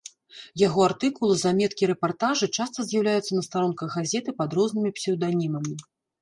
Яго 0.67 0.79
артыкулы, 0.89 1.35
заметкі, 1.41 1.89
рэпартажы 1.91 2.49
часта 2.63 2.85
з'яўляліся 2.87 3.37
на 3.41 3.45
старонках 3.49 3.89
газеты 3.99 4.35
пад 4.41 4.49
рознымі 4.61 4.95
псеўданімамі. 4.99 5.79